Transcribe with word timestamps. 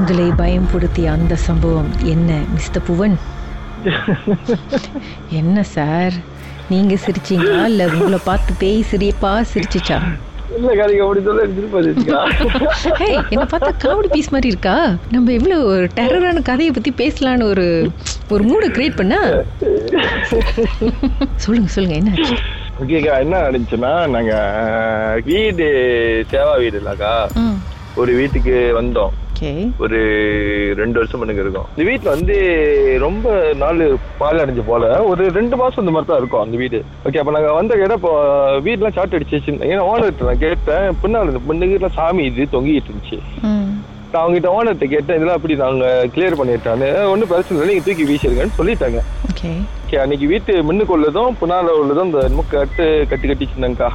உங்களை 0.00 0.26
பயம்படுத்திய 0.36 1.10
அந்த 1.10 1.34
சம்பவம் 1.36 1.88
என்ன 2.04 2.30
மிஸ்டர் 2.52 2.82
புவன்? 2.82 3.16
என்ன 5.40 5.62
சார்? 5.72 6.14
நீங்க 6.68 6.94
சிரிச்சீங்களா? 6.94 7.58
இல்ல 7.64 7.86
உங்களை 7.86 8.18
பார்த்து 8.24 8.52
பேய் 8.58 8.82
சிரிப்பா 8.82 9.32
சிரிச்சுச்சா? 9.52 9.98
இல்ல 10.56 10.68
அப்படி 11.02 11.20
சொல்ல 11.20 11.42
என்ன 13.32 13.44
பார்த்தா 13.44 13.70
காமெடி 13.84 14.08
பீஸ் 14.12 14.32
மாதிரி 14.32 14.48
இருக்கா? 14.48 14.76
நம்ம 15.12 15.32
எவ்வளவு 15.32 15.66
ஒரு 15.66 15.86
டெரரான 15.94 16.42
கதையை 16.42 16.72
பத்தி 16.72 16.92
பேசலான்னு 16.92 17.44
ஒரு 17.44 17.66
ஒரு 18.30 18.42
மூடை 18.44 18.68
கிரியேட் 18.68 19.00
பண்ணா? 19.00 19.20
சொல்லுங்க 21.44 21.68
சொல்லுங்க 21.68 21.96
என்ன 21.96 22.12
ஆச்சு? 22.16 22.38
ஓகேக்கா 22.82 23.14
என்ன 23.20 23.42
நடந்துச்சுன்னா 23.46 23.92
நாங்க 24.08 24.34
வீடு 25.24 25.68
சேவா 26.32 26.54
வீடு 26.58 26.78
இல்லக்கா. 26.80 27.14
ம் 27.36 27.58
ஒரு 27.96 28.12
வீட்டுக்கு 28.14 28.54
வந்தோம். 28.80 29.14
ஒரு 29.84 29.98
ரெண்டு 30.80 30.98
வருஷம் 30.98 31.20
பண்ணுங்க 31.20 31.42
இருக்கும். 31.44 31.68
இந்த 31.72 31.84
வீட்டுல 31.90 32.14
வந்து 32.16 32.36
ரொம்ப 33.04 33.34
நாள் 33.62 33.80
பால் 34.20 34.40
அடைஞ்சு 34.42 34.64
போல. 34.70 34.84
ஒரு 35.10 35.22
ரெண்டு 35.38 35.58
மாசம் 35.60 35.82
இந்த 35.84 35.94
மாதிரி 35.94 36.10
தான் 36.10 36.20
இருக்கும் 36.22 36.44
அந்த 36.44 36.56
வீடு. 36.62 36.80
ஓகே 37.06 37.20
அப்ப 37.22 37.34
நாங்க 37.36 37.52
வந்த 37.58 37.78
இடம் 37.84 37.98
இப்போ 38.00 38.12
வீட்டுலாம் 38.66 38.96
சாட் 38.98 39.16
அடிச்சு 39.18 39.56
ஏன்னா 39.70 39.86
ஓனர் 39.92 40.26
நான் 40.30 40.44
கேட்டேன். 40.46 40.88
பின்னால் 41.04 41.32
இந்த 41.32 41.42
பொண்ணுகிட்ட 41.48 41.90
சாமி 42.00 42.24
இது 42.30 42.46
தொங்கிட்டு 42.56 42.90
இருந்துச்சு. 42.90 43.18
நான் 44.12 44.22
அவங்ககிட்ட 44.22 44.50
ஓனர்கிட்ட 44.58 44.86
கேட்டேன் 44.92 45.16
இதெல்லாம் 45.18 45.38
அப்படி 45.38 45.56
நாங்க 45.64 45.88
கிளியர் 46.14 46.38
பண்ணிட்டான்னு 46.38 46.88
ஒன்றும் 47.10 47.30
பிரச்சனை 47.32 47.56
இல்லை. 47.56 47.68
நீங்க 47.70 47.84
தூக்கி 47.88 48.06
வீசிருங்கன்னு 48.08 48.58
சொல்லிட்டாங்க. 48.60 49.00
ஓகே 49.30 49.98
அன்னைக்கு 50.04 50.26
வீட்டு 50.32 50.52
முன்னுக்கு 50.68 50.96
உள்ளதும் 50.96 51.36
பின்னால 51.40 51.74
உள்ளதும் 51.82 52.10
இந்த 52.10 52.44
கட்டு 52.54 52.86
கட்டி 53.10 53.26
கட்டிச்சுனாங்கக்கா 53.28 53.90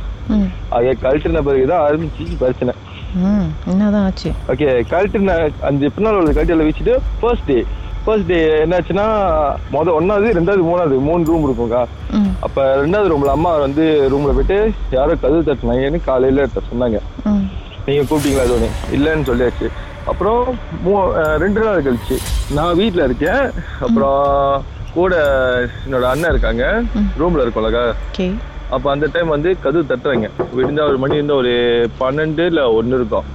அதை 0.76 0.92
கழட்டின 1.04 1.44
பிறகுதான் 1.48 1.86
ஆரம்பிச்சு 1.88 2.26
பிரச்சனை. 2.44 2.74
ம் 3.16 3.70
என்னதான் 3.70 4.04
ஆச்சு? 4.04 4.32
ஓகே 4.48 4.84
கழட்டின 4.90 5.50
அந்த 5.62 5.90
பின்னால் 5.96 6.16
உள்ள 6.16 6.32
கட்டியில் 6.32 6.72
வச்சுட்டு 6.72 6.98
ஃபர்ஸ்ட் 7.20 7.44
டே 7.46 7.66
ஃபர்ஸ்ட் 8.06 8.26
டே 8.26 8.48
என்னாச்சுன்னா 8.66 9.22
மொதல் 9.74 9.96
ஒன்னாவது 10.00 10.34
ரெண்டாவது 10.34 10.64
மூணாவது 10.64 11.00
மூணு 11.00 11.26
ரூம் 11.26 11.50
இருக்கும்க்கா. 11.50 11.86
அப்ப 12.40 12.76
ரெண்டாவது 12.76 13.12
ரூம்ல 13.12 13.26
அம்மா 13.26 13.58
வந்து 13.58 14.10
ரூம்ல 14.12 14.26
போயிட்டு 14.26 14.72
யாரோ 14.92 15.16
கதவு 15.16 15.42
தட்டினாங்கன்னு 15.42 16.04
காலையில 16.04 16.46
சொன்னாங்க. 16.46 17.00
ம். 17.24 17.50
நீங்க 17.86 18.16
கூப்பிட்டீங்களா 18.16 18.52
ஒன்று 18.52 18.70
இல்லைன்னு 18.92 19.28
சொல்லியாச்சு. 19.28 19.68
அப்புறம் 20.06 20.60
மூ- 20.86 21.12
ரெண்டு 21.38 21.64
நாள் 21.64 21.84
கழிச்சு 21.84 22.18
நான் 22.54 22.76
வீட்டில் 22.76 23.04
இருக்கேன். 23.04 23.52
அப்புறம் 23.82 24.64
கூட 24.94 25.16
என்னோட 25.90 26.02
அண்ணன் 26.02 26.30
இருக்காங்க. 26.30 26.82
ரூம்ல 27.20 27.48
இருக்கோம்லக்கா. 27.48 27.94
அப்போ 28.74 28.88
அந்த 28.94 29.06
டைம் 29.14 29.34
வந்து 29.36 29.50
கதவு 29.64 29.84
தட்டுறாங்க. 29.90 30.28
விடிஞ்சா 30.58 30.84
ஒரு 30.92 30.98
மணி 31.04 31.20
இருந்தா 31.20 31.36
ஒரு 31.42 31.54
பன்னெண்டு 32.02 32.46
இல்லை 32.52 32.64
ஒன்று 32.80 33.00
இருக்கும். 33.00 33.28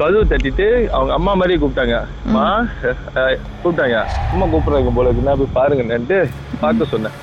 கதவு 0.00 0.24
தட்டிட்டு 0.30 0.66
அவங்க 0.96 1.12
அம்மா 1.18 1.32
மாதிரியே 1.40 1.58
கூப்பிட்டாங்க. 1.60 1.96
அம்மா 2.26 2.46
கூப்பிட்டாங்க. 3.62 3.98
அம்மா 4.32 4.46
கூப்பிடுறாங்க 4.52 4.92
போல 4.98 5.08
இருக்கு. 5.08 5.26
நான் 5.28 5.40
போய் 5.42 5.56
பாருங்கன்னுட்டு 5.58 6.18
பார்க்க 6.62 6.92
சொன்னேன். 6.94 7.16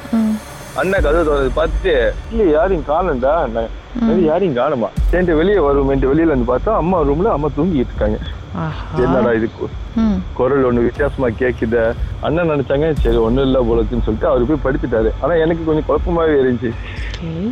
அண்ணன் 0.82 1.06
கதவு 1.06 1.26
திறந்து 1.26 1.58
பார்த்துட்டு 1.58 1.94
இல்ல 2.34 2.44
யாரையும் 2.58 2.88
காணண்டா 2.92 3.34
யாரையும் 4.30 4.60
காணுமா? 4.60 4.88
சேர்ந்து 5.10 5.34
வெளியே 5.40 5.60
வருவோம்ட்டு 5.66 6.12
வெளியில 6.12 6.34
வந்து 6.36 6.52
பார்த்தா 6.52 6.72
அம்மா 6.84 7.00
ரூம்ல 7.10 7.34
அம்மா 7.38 7.50
தூங்கிட்டு 7.58 7.94
இருக்காங்க. 7.94 8.20
என்னடா 9.04 9.30
இது? 9.38 9.48
குரல் 10.38 10.66
ஒண்ணு 10.70 10.86
வித்தியாசமா 10.88 11.28
கேக்குத. 11.42 11.78
அண்ணன் 12.26 12.52
நினைச்சாங்க 12.54 12.88
சரி 13.04 13.20
ஒண்ணும் 13.28 13.46
இல்ல 13.48 13.60
போலக்குன்னு 13.70 14.06
சொல்லிட்டு 14.08 14.30
அவரு 14.32 14.48
போய் 14.50 14.64
படுத்துட்டாரு 14.66 15.10
ஆனா 15.24 15.34
எனக்கு 15.44 15.68
கொஞ்சம் 15.70 15.88
குழப்பமாவே 15.90 16.36
இருந்துச்சு. 16.42 16.72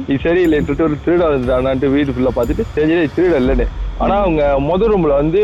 இது 0.05 0.17
சரியில்லை 0.21 0.59
சொல்லிட்டு 0.59 0.87
ஒரு 0.87 0.97
திருட 1.05 1.23
வந்துட்டானான்ட்டு 1.27 1.91
வீடு 1.91 2.17
பார்த்துட்டு 2.29 2.65
சரி 2.73 3.07
திருட 3.15 3.35
இல்லைன்னு 3.35 3.67
ஆனா 4.01 4.15
அவங்க 4.19 4.41
முத 4.59 4.81
ரூம்ல 4.91 5.13
வந்து 5.15 5.41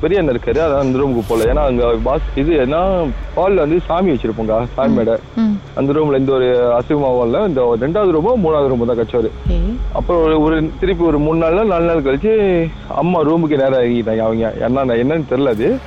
பெரிய 0.00 0.20
அண்ணன் 0.20 0.36
இருக்காரு. 0.36 0.58
அதான் 0.58 0.78
அந்த 0.78 0.98
ரூமுக்கு 0.98 1.22
போல 1.28 1.44
ஏன்னா 1.44 1.62
அங்க 1.64 1.94
பாஸ் 2.02 2.30
இது 2.34 2.52
ஏன்னா 2.66 2.80
ஹால்ல 3.36 3.54
வந்து 3.54 3.80
சாமி 3.86 4.10
வச்சிருப்போங்க 4.10 4.66
சாமி 4.74 4.94
மேடை. 4.94 5.14
அந்த 5.74 5.92
ரூம்ல 5.92 6.18
இந்த 6.18 6.32
ஒரு 6.32 6.48
அசுகமாவும் 6.80 7.24
இல்ல. 7.24 7.38
இந்த 7.42 7.76
ரெண்டாவது 7.80 8.12
ரூமோ 8.16 8.32
மூணாவது 8.44 8.70
ரூமோ 8.72 8.84
தான் 8.84 8.98
கச்சவரு 8.98 9.30
ஓகே. 9.48 9.58
அப்புறம் 9.92 10.44
ஒரு- 10.44 10.70
திருப்பி 10.80 11.04
ஒரு 11.04 11.18
மூணு 11.18 11.38
நாள் 11.38 11.66
நாலு 11.66 11.84
நாள் 11.84 12.02
கழிச்சு 12.02 12.32
அம்மா 12.88 13.22
ரூமுக்கு 13.22 13.56
நேரம் 13.56 13.72
இறங்கிட்டாங்க 13.72 14.18
அவங்க. 14.18 14.54
என்ன 14.60 14.84
என்னன்னு 14.84 15.24
தெரியல 15.30 15.48
அது. 15.48 15.78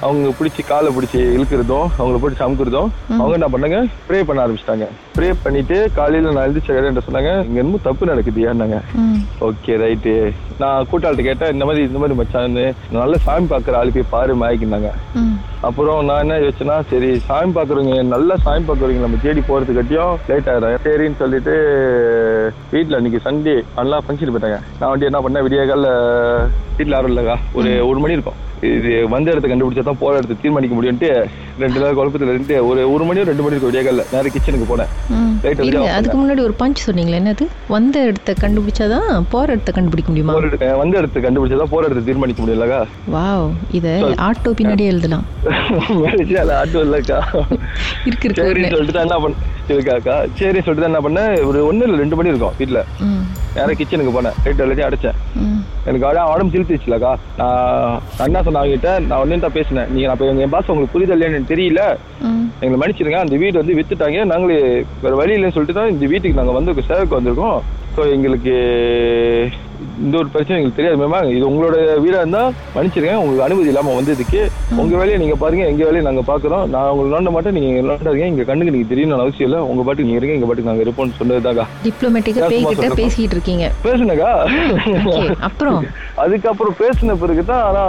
அவங்க 0.00 0.28
பிடிச்சி 0.28 0.66
காலை 0.66 0.92
பிடிச்சி 0.94 1.16
இழுக்கிறதும் 1.16 1.86
அவங்கள 1.98 2.18
பிடிச்சி 2.22 2.40
அமுக்குறதும் 2.40 2.90
அவங்க 3.18 3.32
என்ன 3.32 3.48
பண்ணாங்க? 3.52 3.78
ப்ரே 4.08 4.22
பண்ண 4.22 4.46
ஆரம்பிச்சிட்டாங்க. 4.46 4.86
ப்ரே 5.18 5.32
பண்ணிட்டு 5.42 5.90
காலையில 5.94 6.32
நான் 6.32 6.48
எழுந்திரிச்ச 6.48 6.72
சொன்னாங்க? 7.08 7.46
இங்க 7.46 7.58
என்னமோ 7.58 7.76
தப்பு 7.82 8.06
நடக்குது 8.06 8.52
ஏன்னாங்க. 8.52 8.78
ஓகே 9.40 9.72
ரைட்டு 9.76 10.32
நான் 10.58 10.86
கூட்டாள்கிட்ட 10.92 11.22
கேட்டேன் 11.22 11.62
இந்த 11.64 11.72
மாதிரி 11.72 11.88
இந்த 11.88 12.00
மாதிரி 12.00 12.16
மச்சான்னு 12.18 12.64
நல்ல 12.96 13.14
சாமி 13.26 13.46
பார்க்குற 13.50 13.74
ஆளு 13.78 13.92
போய் 13.94 14.12
பாரு 14.14 14.32
மாய்க்கினாங்க 14.40 14.88
அப்புறம் 15.68 15.98
நான் 16.08 16.22
என்ன 16.24 16.34
யோசிச்சேன்னா 16.42 16.76
சரி 16.90 17.10
சாமி 17.28 17.52
பார்க்குறவங்க 17.56 18.02
நல்லா 18.14 18.34
சாமி 18.44 18.64
பார்க்குறவங்க 18.68 19.04
நம்ம 19.04 19.20
தேடி 19.22 19.42
போகிறதுக்கட்டியும் 19.48 20.18
லேட் 20.30 20.50
ஆயிடும் 20.52 20.84
சரின்னு 20.86 21.20
சொல்லிட்டு 21.22 21.54
வீட்டில் 22.72 22.98
அன்னைக்கு 22.98 23.20
சண்டே 23.26 23.54
நல்லா 23.78 23.98
ஃபங்க்ஷன் 24.04 24.32
போயிட்டாங்க. 24.34 24.58
நான் 24.80 24.92
வந்து 24.94 25.08
என்ன 25.10 25.20
பண்ணேன் 25.26 25.46
விடிய 25.46 25.64
காலில் 25.70 25.90
வீட்டில் 26.76 26.96
யாரும் 26.96 27.12
இல்லைக்கா. 27.12 27.36
ஒரு 27.58 27.70
ஒரு 27.90 27.98
மணி 28.04 28.16
இருக்கும். 28.16 28.38
இது 28.68 28.90
வந்த 29.08 29.32
இடத்த 29.32 29.46
கண்டுபிடிச்சா 29.48 29.84
தான் 29.84 29.98
போகிற 30.00 30.18
இடத்த 30.18 30.36
தீர்மானிக்க 30.42 30.74
முடியும்ட்டு 30.74 31.08
ரெண்டு 31.62 31.78
நாள் 31.80 31.96
குழப்பத்தில் 31.96 32.30
இருந்து 32.30 32.54
ஒரு 32.68 32.80
ஒரு 32.92 33.04
மணியோ 33.04 33.24
ரெண்டு 33.28 33.42
மணி 33.42 33.54
இருக்கும் 33.54 33.70
விடிய 33.70 33.82
காலில் 33.84 34.08
நேரம் 34.12 34.34
கிச்சனுக்கு 34.34 34.66
போனேன். 34.66 34.90
அதுக்கு 35.92 36.16
முன்னாடி 36.16 36.42
ஒரு 36.44 36.54
பஞ்ச் 36.60 36.84
சொன்னீங்களே 36.86 37.18
என்னது? 37.20 37.44
வந்த 37.68 37.96
இடத்த 38.08 38.34
கண்டுபிடிச்சாதான் 38.40 39.26
போற 39.32 39.46
இடத்த 39.54 39.72
கண்டுபிடிக்க 39.72 40.08
முடியுமா? 40.10 40.34
போற 40.36 40.70
வந்த 40.80 40.94
இடத்த 41.00 41.20
கண்டுபிடிச்சா 41.20 41.58
தான் 41.62 41.72
போகிற 41.74 41.88
இடத்த 41.88 42.04
தீர்மானிக்க 42.08 42.42
முடியலக்கா 42.42 42.80
வாவ் 43.14 43.46
இத 43.72 43.86
ஆட்டோ 44.28 44.52
பின்னாடி 44.58 44.84
எழுதலாம் 44.92 45.26
ஆட்டும் 46.56 46.84
இல்லைக்கா. 46.86 47.18
இருக்கு 48.06 48.26
இருக்கு 48.28 48.74
சொல்லிட்டு 48.74 49.04
என்ன 49.04 49.18
பண்ண 49.18 49.34
இருக்காக்கா 49.68 50.14
சரி 50.38 50.60
சொல்லிட்டு 50.60 50.84
தான் 50.84 50.92
என்ன 50.92 51.00
பண்ணேன் 51.00 51.46
ஒரு 51.46 51.60
ஒண்ணு 51.68 51.86
இல்லை 51.86 51.98
ரெண்டு 51.98 52.16
மணி 52.16 52.32
இருக்கும் 52.32 52.56
வீட்டில் 52.58 52.80
ம். 53.06 53.22
நேரம் 53.56 53.78
கிச்சனுக்கு 53.78 54.12
போனேன். 54.14 54.36
ரைட் 54.44 54.62
எல்லாத்தையும் 54.62 54.88
அடைச்சேன். 54.88 55.16
எனக்கு 55.86 56.06
அட 56.06 56.24
உடம்பு 56.32 56.52
சிலுத்துச்சுலக்கா. 56.54 57.12
நான் 57.38 58.00
சொன்னேன் 58.18 58.60
அவங்ககிட்ட 58.60 58.92
நான் 59.08 59.20
ஒன்னு 59.20 59.44
தான் 59.44 59.56
பேசினேன். 59.58 59.88
நீங்க 59.92 60.06
நான் 60.06 60.16
இப்ப 60.18 60.44
என் 60.46 60.54
பாஸ் 60.56 60.70
உங்களுக்கு 60.70 60.94
புரியுதா 60.94 61.14
இல்லையான்னு 61.16 61.36
எனக்கு 61.36 61.52
தெரியல 61.54 61.82
எங்களை 62.62 62.78
மன்னிச்சிருங்க. 62.80 63.20
அந்த 63.24 63.36
வீடு 63.42 63.60
வந்து 63.62 63.78
வித்துட்டாங்க. 63.78 64.24
நாங்களே 64.32 64.58
வேற 65.04 65.14
வழி 65.14 65.36
இல்லைன்னு 65.36 65.56
சொல்லிட்டு 65.56 65.80
தான் 65.80 65.92
இந்த 65.94 66.06
வீட்டுக்கு 66.06 66.40
நாங்க 66.40 66.54
வந்து 66.58 66.88
சேவைக்கு 66.90 67.18
வந்திருக்கோம். 67.18 67.58
ஸோ 67.96 68.02
எங்களுக்கு 68.14 68.54
இந்த 70.04 70.14
ஒரு 70.20 70.28
பிரச்சனை 70.34 70.56
எங்களுக்கு 70.56 70.78
தெரியாது. 70.78 70.98
மேமா 71.02 71.18
இது 71.36 71.44
உங்களோட 71.50 71.76
வீடா 72.04 72.18
இருந்தா 72.22 72.42
மன்னிச்சிருங்க. 72.76 73.16
உங்களுக்கு 73.22 73.46
அனுமதி 73.46 73.70
இல்லாம 73.72 73.94
வந்ததுக்கு 73.98 74.40
உங்க 74.82 74.94
வேலையை 75.00 75.18
நீங்க 75.22 75.36
பாருங்க. 75.42 75.64
எங்க 75.72 75.82
வேலையை 75.88 76.04
நாங்க 76.08 76.24
பாக்குறோம். 76.30 76.64
நான் 76.74 76.90
உங்களுக்கு 76.92 77.16
நோண்ட 77.16 77.32
மாட்டேன். 77.36 77.56
நீங்க 77.58 77.68
எங்களை 77.72 77.88
நோண்டாதீங்க. 77.92 78.30
எங்க 78.32 78.44
கண்ணுக்கு 78.50 78.74
நீங்க 78.76 78.88
தெரியணும்னு 78.92 79.24
அவசியம் 79.26 79.48
இல்லை. 79.50 79.60
உங்க 79.70 79.82
பாட்டுக்கு 79.82 80.08
நீங்க 80.08 80.20
இருங்க. 80.20 80.36
எங்க 80.38 80.48
பாட்டுக்கு 80.50 80.70
நாங்க 80.72 80.86
இருப்போம்னு 80.86 81.18
சொன்னதுதாக்கா 81.20 81.66
டிப்ளமேட்டிக்கா 81.86 82.42
சும்மா 82.42 82.52
பேய்கிட்ட. 82.54 83.00
பேசிக்கிட்டு 83.02 83.36
இருக்கீங்க. 83.38 83.66
பேசுனக்கா 83.86 84.30
அப்புறம்? 85.48 85.80
அதுக்கப்புறம் 86.24 86.78
பேசின 86.82 87.16
பிறகு 87.22 87.44
தான் 87.52 87.64
ஆனா 87.68 87.82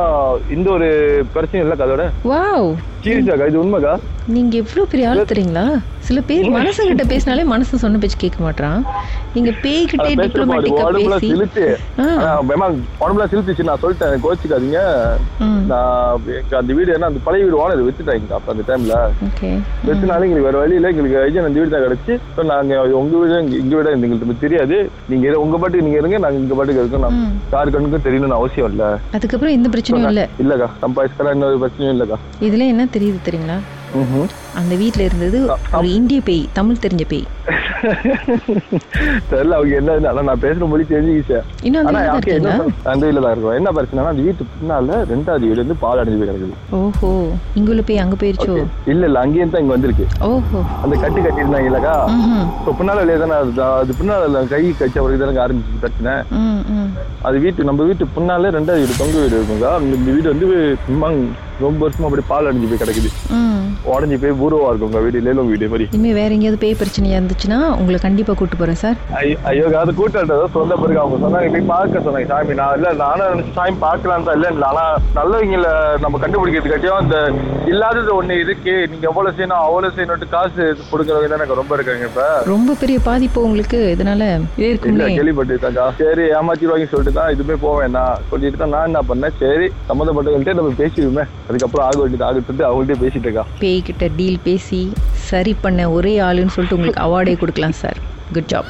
இந்த 0.56 0.68
ஒரு 0.78 0.90
பிரச்சனை 1.36 1.62
இல்லக்கா 1.66 1.88
அதோட 1.88 2.06
வாவ். 2.32 2.70
சீரியஸாக்கா 3.06 3.48
இது 3.48 3.64
உண்மைக்கா? 3.64 3.94
நீங்க 4.28 4.54
எவ்வளவு 4.58 4.88
பெரிய 4.88 5.10
ஆள் 5.10 5.20
தெரியுங்களா? 5.26 5.64
சில 6.00 6.20
பேர் 6.22 6.48
மனசுகிட்ட 6.56 7.04
பேசினாலே 7.08 7.44
மனசு 7.44 7.78
சொன்ன 7.78 7.98
பேச்சு 7.98 8.18
கேட்க 8.18 8.44
மாட்டான் 8.44 8.80
நீங்க 9.34 9.52
பேய்கிட்டே 9.64 10.10
டிப்ளமேட்டிக்கா 10.16 10.86
பேசி 10.96 11.30
பயமா 12.48 12.68
உடம்புல 13.02 13.26
சிலுத்துச்சு 13.26 13.64
நான் 13.64 13.82
சொல்லிட்டேன் 13.82 14.24
கோச்சிக்காதீங்க. 14.24 14.80
நான் 15.66 16.20
அந்த 16.56 16.74
வீடு 16.74 16.94
ஏன்னா 16.96 17.04
அந்த 17.04 17.20
பழைய 17.24 17.44
வீடு 17.44 17.62
ஓனர் 17.62 17.84
வித்துட்டாங்க 17.84 18.34
அப்ப 18.34 18.52
அந்த 18.52 18.64
டைம்ல 18.68 18.98
ஓகே. 19.28 19.50
வித்துனாலும் 19.86 20.28
எங்களுக்கு 20.28 20.50
வேற 20.50 20.58
வழி 20.58 20.76
இல்ல 20.76 20.88
எங்களுக்கு 20.88 21.20
ஐஜன் 21.20 21.44
அந்த 21.44 21.60
வீடு 21.60 21.70
தான் 21.70 21.86
கிடைச்சு. 21.86 22.14
So, 22.36 22.44
நாங்க 22.46 22.74
உங்க 22.94 23.18
வீடு 23.18 23.36
எங்க- 23.36 23.58
எங்க 23.58 23.76
வீடு 23.76 23.92
எங்களுக்கு 23.92 24.40
தெரியாது. 24.40 24.78
நீங்க 25.10 25.38
உங்க 25.38 25.58
பாட்டுக்கு 25.58 25.86
நீங்க 25.86 25.98
இருங்க 25.98 26.18
நாங்க 26.18 26.40
இங்க 26.40 26.56
பாட்டுக்கு 26.56 26.82
இருக்கோம். 26.82 27.06
நான். 27.08 27.20
யாரு 27.52 27.72
கண்ணுக்கும் 27.72 28.06
தெரியணும்னு 28.08 28.40
அவசியம் 28.40 28.72
இல்ல. 28.72 28.84
அதுக்கப்புறம் 29.12 29.54
எந்த 29.54 29.70
பிரச்சனையும் 29.70 30.10
இல்ல. 30.10 30.24
இல்லக்கா 30.40 30.70
சம்பாதிச்சுக்கலாம் 30.82 31.32
இன்னொரு 31.32 31.60
பிரச்சனையும் 31.60 31.96
இல்லக்கா. 31.96 32.20
இதுல 32.42 32.68
என்ன 32.68 32.86
தெரியுது 32.96 33.20
தெரியுங்களா. 33.28 33.58
அந்த 34.60 34.74
வீட்ல 34.80 35.02
இருந்தது 35.08 35.38
ஒரு 35.78 35.88
இந்திய 35.98 36.20
பேய் 36.28 36.42
தமிழ் 36.58 36.82
தெரிஞ்ச 36.86 37.04
பேய். 37.12 37.26
தெரியல 39.32 39.56
அவங்க 39.58 39.74
என்ன 39.80 40.08
ஆனா 40.12 40.22
நான் 40.30 40.42
பேசுற 40.44 40.68
மொழி 40.72 40.84
தெரிஞ்சுக்கிச்சேன் 40.92 41.46
இன்னும் 41.68 41.80
அந்த 41.82 41.92
ஆனா 41.92 42.16
வீட்ல 42.16 43.22
தான் 43.26 43.34
இருக்கும். 43.36 43.56
என்ன 43.60 43.72
பிரச்சனைனா 43.78 44.12
அந்த 44.14 44.24
வீட்டு 44.28 44.48
பின்னால 44.54 44.98
ரெண்டாவது 45.12 45.48
வீடு 45.50 45.64
வந்து 45.64 45.78
பால் 45.84 46.02
அடைஞ்சு 46.02 46.20
போய் 46.22 46.30
கிடக்குது. 46.32 46.58
ஓஹோ 46.80 47.12
இங்க 47.60 47.72
உள்ள 47.76 47.84
பேய் 47.90 48.04
அங்க 48.06 48.18
போயிருச்சோ? 48.24 48.56
இல்ல 48.94 49.04
இல்ல 49.10 49.24
அங்கேயும் 49.24 49.54
தான் 49.56 49.64
இங்க 49.66 49.76
வந்திருக்கு. 49.76 50.08
ஓஹோ. 50.30 50.62
அந்த 50.84 50.96
கட்டு 51.04 51.26
கட்டியிருந்தாங்க 51.28 51.72
இல்லக்கா. 51.72 51.96
இப்போ 52.60 52.74
பின்னால 52.82 53.04
இல்லையா 53.06 53.22
தானே 53.24 53.38
அது 53.82 54.00
பின்னால 54.02 54.44
கை 54.54 54.64
கச்ச 54.84 54.96
பிறகு 55.06 55.24
தானே 55.24 55.44
ஆரம்பிச்சு 55.48 55.82
பிரச்சனை. 55.86 56.14
அது 57.28 57.38
வீட்டு 57.46 57.70
நம்ம 57.72 57.84
வீட்டு 57.92 58.14
பின்னாலே 58.18 58.56
ரெண்டாவது 58.60 58.84
வீடு 58.86 59.02
தொங்க 59.04 59.18
வீடு 59.24 59.38
இருக்குங்க. 59.40 59.70
அந்த 59.80 59.94
இந்த 60.02 60.12
வீடு 60.18 60.34
வந்து 60.34 60.48
ரொம்ப 61.64 61.80
வருஷமா 61.86 62.10
அப்படி 62.10 62.26
பால் 62.34 62.50
அடைஞ்சு 62.50 62.70
போய் 62.72 62.84
கிடக்குது. 62.84 63.10
உடஞ்சி 63.94 64.18
போய் 64.22 64.38
பூர்வா 64.42 64.70
இருக்குங்க 64.72 65.02
வீடு 65.06 65.26
லேலம் 65.26 65.50
வீடு 65.54 65.72
மாதிரி. 65.72 65.88
இனிமே 65.96 66.14
வேற 66.22 66.30
எங்கேயாவது 66.38 66.62
பேய் 66.66 66.80
பிரச்சனையா 66.82 67.18
இருந்துச்சு 67.18 67.34
இருந்துச்சுன்னா 67.36 67.80
உங்களை 67.80 67.98
கண்டிப்பா 68.06 68.34
கூட்டு 68.40 68.56
போறேன் 68.60 68.80
சார். 68.82 68.98
ஐயோ 69.50 69.66
அது 69.82 69.92
கூட்டம் 70.00 70.32
சொந்த 70.56 70.76
பிறகு 70.82 71.00
அவங்க 71.02 71.18
சொன்னாங்க. 71.24 71.50
போய் 71.56 71.72
பார்க்க 71.74 72.04
சொன்னாங்க. 72.06 72.28
சாமி 72.32 72.56
நான் 72.60 72.76
இல்ல 72.78 72.90
நானும் 73.04 73.32
நினைச்சு 73.34 73.56
சாமி 73.58 73.76
பார்க்கலாம் 73.86 74.26
தான் 74.28 74.38
இல்ல. 74.38 74.50
ஆனா 74.70 74.84
நல்லவங்கள 75.20 75.70
நம்ம 76.04 76.20
கண்டுபிடிக்கிறதுக்காட்டியும் 76.24 77.00
அந்த 77.02 77.18
இல்லாதது 77.72 78.12
ஒண்ணு 78.20 78.36
இருக்கு. 78.44 78.76
நீங்க 78.92 79.06
எவ்வளவு 79.12 79.36
செய்யணும் 79.38 79.64
அவ்வளவு 79.66 79.96
செய்யணும் 79.98 80.34
காசு 80.36 80.64
கொடுக்கறவங்க 80.92 81.30
தான் 81.32 81.40
எனக்கு 81.40 81.60
ரொம்ப 81.62 81.76
இருக்காங்க 81.78 82.10
இப்ப. 82.12 82.26
ரொம்ப 82.54 82.76
பெரிய 82.84 82.98
பாதிப்பு 83.10 83.40
உங்களுக்கு. 83.48 83.80
இதனால 83.96 84.24
இதே 84.58 84.68
இல்ல 84.68 84.72
இருக்குமே. 84.74 85.10
கேள்விப்பட்டு 85.20 85.62
தாக்கா 85.66 85.86
சரி 86.02 86.26
ஏமாத்திடுவாங்க 86.38 86.88
சொல்லிட்டு 86.94 87.20
தான் 87.20 87.34
இதுமே 87.36 87.58
போவேன் 87.66 87.96
நான். 87.98 88.22
சொல்லிட்டு 88.32 88.62
தான் 88.64 88.74
நான் 88.76 88.90
என்ன 88.92 89.02
பண்ணேன்? 89.12 89.38
சரி 89.44 89.68
சம்மந்தப்பட்டவங்கள்ட்ட 89.90 90.58
நம்ம 90.62 90.74
பேசிடுவோமே. 90.84 91.26
அதுக்கப்புறம் 91.48 91.86
ஆக 91.88 91.98
வேண்டியது 92.02 92.26
ஆகிட்டு 92.28 92.68
அவங்கள்ட்ட 92.70 92.98
பேசிட்டு 93.04 93.28
இருக்கா. 93.28 93.46
பேய் 93.60 93.82
கிட்ட 93.82 94.08
டீல் 94.18 94.40
பேசி 94.44 94.82
சரி 95.30 95.56
பண்ண 95.62 95.90
ஒரே 95.92 96.14
ஆளுன்னு 96.20 96.56
சொல்லிட்டு 96.56 96.78
உங்களுக்கு 96.80 97.04
அவார்டே 97.08 97.36
கொடுக்கலாம் 97.44 97.78
சார் 97.84 98.00
குட் 98.34 98.52
ஜாப் 98.54 98.70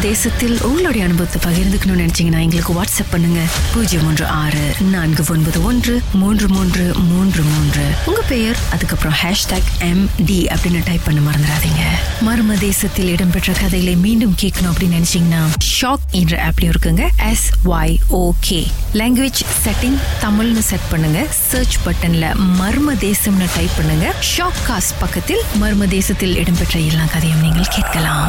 தேசத்தில் 0.00 0.60
உங்களுடைய 0.62 1.06
அனுபவத்தை 1.06 1.38
பகிர்ந்துக்கணும்னு 1.46 2.02
நினைச்சீங்கன்னா 2.02 2.40
எங்களுக்கு 2.40 2.82
வாட்ஸ்அப் 2.82 3.10
பண்ணுங்க. 3.10 3.40
பூஜ்ஜியம் 3.74 4.04
மூன்று 4.04 4.26
ஆறு 4.26 4.74
நான்கு 4.80 5.24
ஒன்பது 5.28 5.64
ஒன்று 5.64 6.00
மூன்று 6.12 6.48
மூன்று 6.48 6.94
மூன்று 6.94 7.42
மூன்று. 7.42 7.84
உங்க 8.06 8.20
பெயர் 8.28 8.56
அதுக்கப்புறம் 8.72 9.16
ஹேஷ்டாக் 9.22 9.68
எம் 9.78 10.10
டி 10.26 10.44
அப்படின்னு 10.44 10.80
டைப் 10.84 11.00
பண்ண 11.04 11.20
மறந்துடாதீங்க. 11.20 11.82
மர்ம 12.26 12.58
தேசத்தில் 12.58 13.08
இடம்பெற்ற 13.08 13.52
கதைகளை 13.52 13.96
மீண்டும் 13.96 14.34
கேட்கணும் 14.40 14.72
அப்படின்னு 14.72 14.98
நினைச்சீங்கன்னா 14.98 15.42
ஷாக் 15.80 16.06
என்ற 16.10 16.50
ஆப்லயும் 16.50 16.72
இருக்குங்க. 16.74 17.08
S 17.30 17.50
Y 17.64 17.96
okay 18.12 18.66
language 18.92 19.42
setting 19.64 19.98
தமிழ்னு 20.22 20.58
செட் 20.58 20.88
பண்ணுங்க. 20.90 21.26
சர்ச் 21.30 21.78
பட்டன்ல 21.86 22.34
மர்ம 22.60 22.96
தேசம்னு 23.00 23.48
டைப் 23.56 23.76
பண்ணுங்க. 23.76 24.14
ஷாக் 24.36 24.62
காஸ்ட் 24.68 24.96
பக்கத்தில் 24.98 25.44
மர்ம 25.60 25.88
தேசத்தில் 25.88 26.36
இடம்பெற்ற 26.36 26.80
எல்லா 26.80 27.04
கதையும் 27.12 27.40
நீங்கள் 27.40 27.72
கேட்கலாம். 27.76 28.28